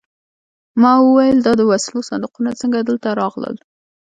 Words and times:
ما 0.81 0.93
وویل 1.05 1.37
دا 1.45 1.53
د 1.57 1.61
وسلو 1.71 2.07
صندوقونه 2.09 2.51
څنګه 2.61 2.79
دلته 2.89 3.09
راغلل 3.21 3.55